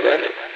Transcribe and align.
programando 0.00 0.26
a 0.26 0.46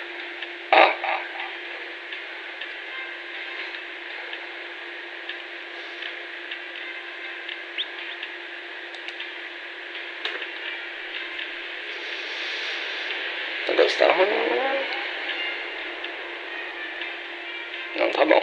está 18.11 18.25
bom. 18.25 18.43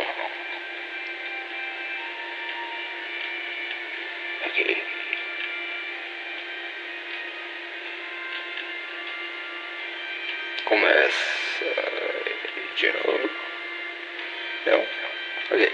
Ok. 4.46 4.97
Começa 10.68 11.66
de 12.76 12.92
novo. 12.92 13.30
Não? 14.66 14.86
Ok. 15.52 15.72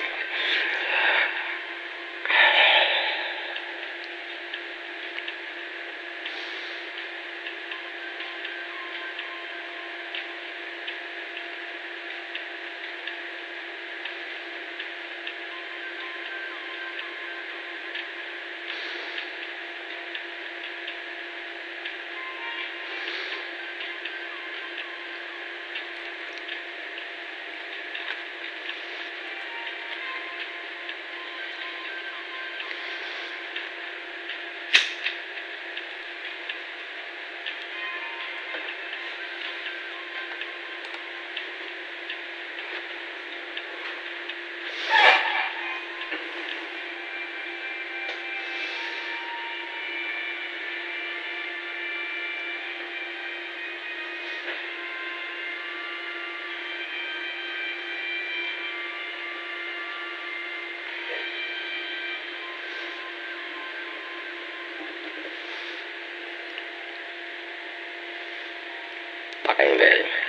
Amen. 69.60 70.23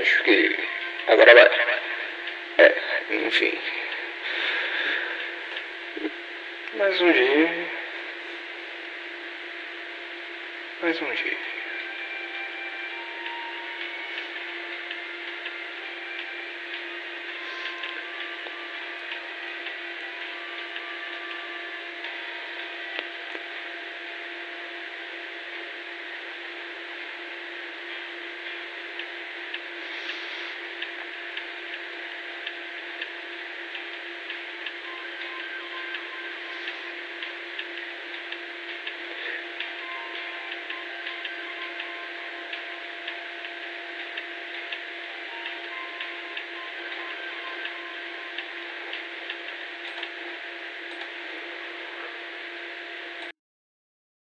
Acho 0.00 0.22
que 0.24 0.56
agora 1.08 1.34
vai. 1.34 1.50
É, 2.58 2.74
enfim. 3.10 3.58
Mais 6.74 7.00
um 7.00 7.12
dia. 7.12 7.68
Mais 10.82 11.00
um 11.00 11.14
dia. 11.14 11.55